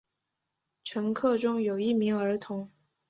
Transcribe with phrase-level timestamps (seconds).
[0.83, 2.71] 乘客中有一名儿童。